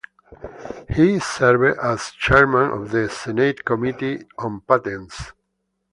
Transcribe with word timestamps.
He 0.89 1.19
served 1.19 1.77
as 1.77 2.09
chairman 2.13 2.71
of 2.71 2.89
the 2.89 3.07
Senate 3.07 3.63
Committee 3.63 4.25
on 4.39 4.61
Patents. 4.61 5.31